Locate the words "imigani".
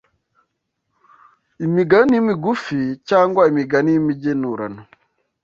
1.65-2.13, 3.51-3.89